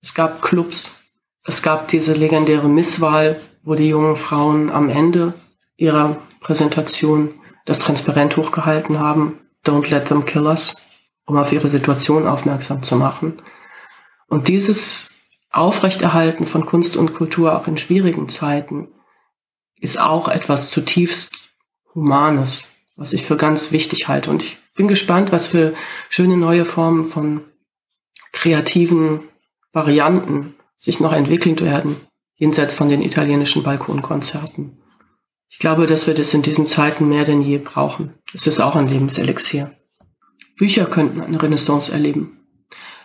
Es 0.00 0.14
gab 0.14 0.40
Clubs, 0.40 1.02
es 1.44 1.62
gab 1.62 1.88
diese 1.88 2.14
legendäre 2.14 2.68
Misswahl 2.68 3.40
wo 3.66 3.74
die 3.74 3.88
jungen 3.88 4.16
Frauen 4.16 4.70
am 4.70 4.88
Ende 4.88 5.34
ihrer 5.76 6.16
Präsentation 6.40 7.34
das 7.66 7.80
Transparent 7.80 8.36
hochgehalten 8.38 9.00
haben, 9.00 9.40
Don't 9.66 9.90
let 9.90 10.06
them 10.06 10.24
kill 10.24 10.46
us, 10.46 10.76
um 11.26 11.36
auf 11.36 11.50
ihre 11.50 11.68
Situation 11.68 12.28
aufmerksam 12.28 12.84
zu 12.84 12.94
machen. 12.94 13.42
Und 14.28 14.46
dieses 14.46 15.14
Aufrechterhalten 15.50 16.46
von 16.46 16.64
Kunst 16.64 16.96
und 16.96 17.14
Kultur 17.14 17.58
auch 17.58 17.66
in 17.66 17.76
schwierigen 17.76 18.28
Zeiten 18.28 18.88
ist 19.80 19.98
auch 19.98 20.28
etwas 20.28 20.70
zutiefst 20.70 21.32
Humanes, 21.92 22.70
was 22.94 23.12
ich 23.12 23.24
für 23.24 23.36
ganz 23.36 23.72
wichtig 23.72 24.06
halte. 24.06 24.30
Und 24.30 24.44
ich 24.44 24.58
bin 24.76 24.88
gespannt, 24.88 25.32
was 25.32 25.46
für 25.46 25.74
schöne 26.08 26.36
neue 26.36 26.64
Formen 26.64 27.06
von 27.06 27.42
kreativen 28.32 29.20
Varianten 29.72 30.54
sich 30.76 31.00
noch 31.00 31.12
entwickeln 31.12 31.58
werden, 31.60 31.96
jenseits 32.36 32.74
von 32.74 32.88
den 32.88 33.02
italienischen 33.02 33.62
Balkonkonzerten. 33.62 34.78
Ich 35.48 35.58
glaube, 35.58 35.86
dass 35.86 36.06
wir 36.06 36.14
das 36.14 36.34
in 36.34 36.42
diesen 36.42 36.66
Zeiten 36.66 37.08
mehr 37.08 37.24
denn 37.24 37.42
je 37.42 37.58
brauchen. 37.58 38.12
Es 38.34 38.46
ist 38.46 38.60
auch 38.60 38.76
ein 38.76 38.88
Lebenselixier. 38.88 39.72
Bücher 40.56 40.86
könnten 40.86 41.20
eine 41.20 41.42
Renaissance 41.42 41.92
erleben. 41.92 42.38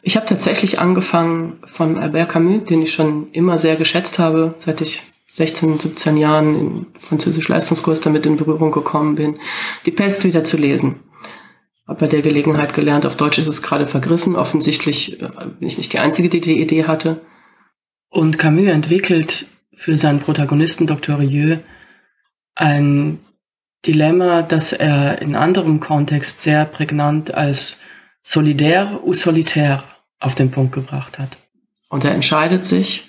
Ich 0.02 0.16
habe 0.16 0.26
tatsächlich 0.26 0.80
angefangen 0.80 1.60
von 1.66 1.98
Albert 1.98 2.30
Camus, 2.30 2.66
den 2.66 2.82
ich 2.82 2.94
schon 2.94 3.32
immer 3.32 3.58
sehr 3.58 3.76
geschätzt 3.76 4.20
habe, 4.20 4.56
seit 4.58 4.82
ich 4.82 5.04
16, 5.28 5.80
17 5.80 6.18
Jahren 6.18 6.60
im 6.60 6.88
französischen 6.98 7.54
Leistungskurs 7.54 8.02
damit 8.02 8.26
in 8.26 8.36
Berührung 8.36 8.72
gekommen 8.72 9.16
bin, 9.16 9.40
die 9.86 9.92
Pest 9.92 10.26
wieder 10.26 10.44
zu 10.44 10.58
lesen. 10.58 11.00
Bei 11.98 12.08
der 12.08 12.22
Gelegenheit 12.22 12.74
gelernt, 12.74 13.06
auf 13.06 13.16
Deutsch 13.16 13.38
ist 13.38 13.48
es 13.48 13.62
gerade 13.62 13.88
vergriffen. 13.88 14.36
Offensichtlich 14.36 15.22
äh, 15.22 15.30
bin 15.60 15.68
ich 15.68 15.78
nicht 15.78 15.94
die 15.94 16.00
Einzige, 16.00 16.30
die 16.30 16.42
die 16.42 16.62
Idee 16.62 16.86
hatte. 16.86 17.22
Und 18.10 18.38
Camus 18.38 18.68
entwickelt 18.68 19.46
für 19.76 19.98
seinen 19.98 20.20
Protagonisten 20.20 20.86
Dr. 20.88 21.20
Rieu 21.20 21.58
ein 22.56 23.20
Dilemma, 23.86 24.44
das 24.44 24.74
er 24.74 25.22
in 25.22 25.36
anderem 25.36 25.80
Kontext 25.80 26.42
sehr 26.42 26.66
prägnant 26.66 27.34
als 27.34 27.80
solidär 28.22 29.02
ou 29.04 29.14
solitaire 29.14 29.84
auf 30.20 30.36
den 30.36 30.52
Punkt 30.52 30.74
gebracht 30.74 31.18
hat. 31.18 31.38
Und 31.90 32.06
er 32.06 32.12
entscheidet 32.12 32.66
sich 32.66 33.08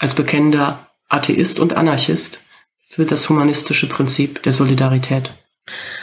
als 0.00 0.14
bekennender 0.14 0.88
Atheist 1.08 1.60
und 1.60 1.74
Anarchist 1.74 2.44
für 2.88 3.04
das 3.04 3.28
humanistische 3.28 3.88
Prinzip 3.88 4.42
der 4.42 4.52
Solidarität. 4.52 5.30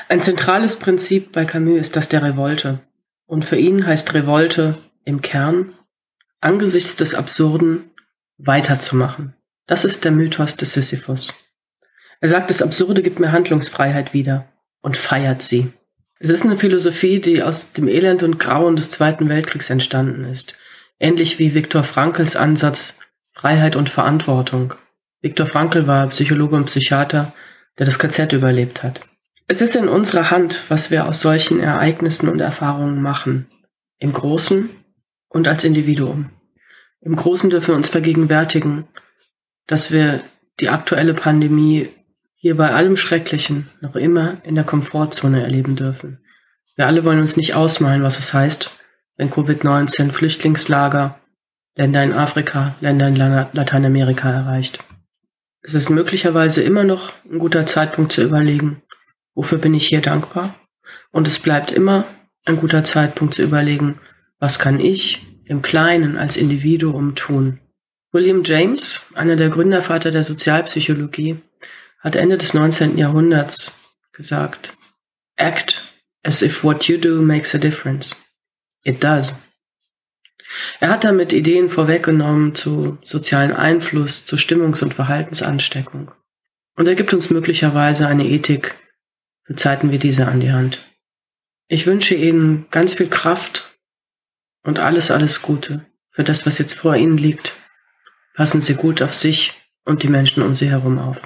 Ein 0.09 0.21
zentrales 0.21 0.77
Prinzip 0.77 1.31
bei 1.31 1.45
Camus 1.45 1.79
ist 1.79 1.95
das 1.95 2.09
der 2.09 2.23
Revolte. 2.23 2.79
Und 3.25 3.45
für 3.45 3.57
ihn 3.57 3.85
heißt 3.85 4.13
Revolte 4.13 4.77
im 5.03 5.21
Kern, 5.21 5.73
angesichts 6.41 6.95
des 6.95 7.15
Absurden 7.15 7.91
weiterzumachen. 8.37 9.33
Das 9.67 9.85
ist 9.85 10.05
der 10.05 10.11
Mythos 10.11 10.55
des 10.55 10.73
Sisyphus. 10.73 11.33
Er 12.21 12.29
sagt, 12.29 12.49
das 12.49 12.61
Absurde 12.61 13.01
gibt 13.01 13.19
mir 13.19 13.31
Handlungsfreiheit 13.31 14.13
wieder 14.13 14.47
und 14.81 14.97
feiert 14.97 15.41
sie. 15.41 15.71
Es 16.19 16.29
ist 16.29 16.45
eine 16.45 16.57
Philosophie, 16.57 17.19
die 17.19 17.43
aus 17.43 17.73
dem 17.73 17.87
Elend 17.87 18.23
und 18.23 18.39
Grauen 18.39 18.75
des 18.75 18.89
Zweiten 18.89 19.27
Weltkriegs 19.27 19.69
entstanden 19.69 20.23
ist. 20.23 20.57
Ähnlich 20.99 21.39
wie 21.39 21.53
Viktor 21.53 21.83
Frankls 21.83 22.35
Ansatz 22.35 22.99
Freiheit 23.31 23.75
und 23.75 23.89
Verantwortung. 23.89 24.75
Viktor 25.21 25.45
Frankl 25.45 25.87
war 25.87 26.07
Psychologe 26.07 26.55
und 26.55 26.67
Psychiater, 26.67 27.33
der 27.77 27.85
das 27.85 27.99
KZ 27.99 28.31
überlebt 28.31 28.81
hat. 28.81 29.01
Es 29.47 29.61
ist 29.61 29.75
in 29.75 29.87
unserer 29.87 30.31
Hand, 30.31 30.63
was 30.69 30.89
wir 30.89 31.07
aus 31.07 31.21
solchen 31.21 31.59
Ereignissen 31.59 32.29
und 32.29 32.39
Erfahrungen 32.39 33.01
machen. 33.01 33.45
Im 33.99 34.11
Großen 34.11 34.69
und 35.29 35.47
als 35.47 35.63
Individuum. 35.63 36.31
Im 37.01 37.15
Großen 37.15 37.51
dürfen 37.51 37.67
wir 37.69 37.75
uns 37.75 37.87
vergegenwärtigen, 37.87 38.87
dass 39.67 39.91
wir 39.91 40.21
die 40.59 40.69
aktuelle 40.69 41.13
Pandemie 41.13 41.89
hier 42.35 42.57
bei 42.57 42.71
allem 42.71 42.97
Schrecklichen 42.97 43.69
noch 43.81 43.95
immer 43.95 44.37
in 44.43 44.55
der 44.55 44.63
Komfortzone 44.63 45.43
erleben 45.43 45.75
dürfen. 45.75 46.19
Wir 46.75 46.87
alle 46.87 47.05
wollen 47.05 47.19
uns 47.19 47.37
nicht 47.37 47.53
ausmalen, 47.53 48.01
was 48.01 48.17
es 48.17 48.33
heißt, 48.33 48.71
wenn 49.17 49.29
Covid-19 49.29 50.11
Flüchtlingslager, 50.11 51.19
Länder 51.75 52.03
in 52.03 52.13
Afrika, 52.13 52.75
Länder 52.81 53.07
in 53.09 53.15
Lateinamerika 53.15 54.31
erreicht. 54.31 54.79
Es 55.61 55.73
ist 55.73 55.89
möglicherweise 55.89 56.63
immer 56.63 56.83
noch 56.83 57.13
ein 57.29 57.39
guter 57.39 57.65
Zeitpunkt 57.65 58.11
zu 58.11 58.23
überlegen, 58.23 58.81
wofür 59.35 59.59
bin 59.59 59.73
ich 59.73 59.87
hier 59.87 60.01
dankbar? 60.01 60.55
Und 61.11 61.27
es 61.27 61.39
bleibt 61.39 61.71
immer 61.71 62.05
ein 62.45 62.57
guter 62.57 62.83
Zeitpunkt 62.83 63.33
zu 63.35 63.43
überlegen, 63.43 63.99
was 64.39 64.59
kann 64.59 64.79
ich 64.79 65.25
im 65.45 65.61
Kleinen 65.61 66.17
als 66.17 66.37
Individuum 66.37 67.15
tun. 67.15 67.59
William 68.11 68.43
James, 68.43 69.05
einer 69.13 69.35
der 69.35 69.49
Gründervater 69.49 70.09
der 70.09 70.23
Sozialpsychologie, 70.23 71.37
hat 71.99 72.15
Ende 72.15 72.37
des 72.37 72.53
19. 72.53 72.97
Jahrhunderts 72.97 73.79
gesagt, 74.13 74.73
Act 75.35 75.81
as 76.23 76.41
if 76.41 76.63
what 76.63 76.85
you 76.85 76.97
do 76.97 77.21
makes 77.21 77.53
a 77.53 77.57
difference. 77.57 78.15
It 78.83 79.03
does. 79.03 79.35
Er 80.79 80.89
hat 80.89 81.03
damit 81.03 81.33
Ideen 81.33 81.69
vorweggenommen 81.69 82.55
zu 82.55 82.97
sozialen 83.03 83.53
Einfluss, 83.53 84.25
zu 84.25 84.37
Stimmungs- 84.37 84.83
und 84.83 84.93
Verhaltensansteckung. 84.93 86.11
Und 86.75 86.87
er 86.87 86.95
gibt 86.95 87.13
uns 87.13 87.29
möglicherweise 87.29 88.07
eine 88.07 88.25
Ethik 88.27 88.75
für 89.45 89.55
Zeiten 89.55 89.91
wie 89.91 89.99
diese 89.99 90.27
an 90.27 90.39
die 90.39 90.51
Hand. 90.51 90.79
Ich 91.67 91.87
wünsche 91.87 92.15
Ihnen 92.15 92.65
ganz 92.71 92.93
viel 92.93 93.07
Kraft 93.07 93.79
und 94.63 94.79
alles, 94.79 95.11
alles 95.11 95.41
Gute 95.41 95.85
für 96.11 96.23
das, 96.23 96.45
was 96.45 96.57
jetzt 96.57 96.73
vor 96.73 96.95
Ihnen 96.95 97.17
liegt. 97.17 97.53
Passen 98.35 98.61
Sie 98.61 98.75
gut 98.75 99.01
auf 99.01 99.13
sich 99.13 99.53
und 99.85 100.03
die 100.03 100.07
Menschen 100.07 100.43
um 100.43 100.55
Sie 100.55 100.69
herum 100.69 100.99
auf. 100.99 101.21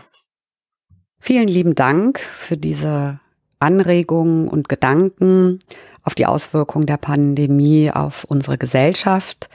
Vielen 1.20 1.48
lieben 1.48 1.76
Dank 1.76 2.20
für 2.20 2.56
diese 2.56 3.20
Anregungen 3.60 4.48
und 4.48 4.70
Gedanken 4.70 5.60
auf 6.04 6.16
die 6.16 6.26
Auswirkungen 6.26 6.86
der 6.86 6.98
Pandemie 6.98 7.92
auf 7.92 8.24
unsere 8.24 8.58
Gesellschaft. 8.58 9.50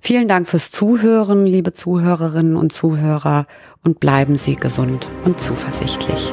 Vielen 0.00 0.28
Dank 0.28 0.48
fürs 0.48 0.70
Zuhören, 0.70 1.46
liebe 1.46 1.72
Zuhörerinnen 1.72 2.56
und 2.56 2.72
Zuhörer, 2.72 3.44
und 3.82 4.00
bleiben 4.00 4.36
Sie 4.36 4.56
gesund 4.56 5.10
und 5.24 5.38
zuversichtlich. 5.40 6.32